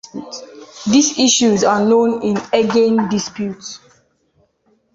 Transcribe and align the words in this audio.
These 0.87 1.19
issues 1.19 1.63
are 1.63 1.85
known 1.85 2.23
as 2.35 2.49
the 2.49 2.49
Aegean 2.57 3.07
dispute. 3.07 3.77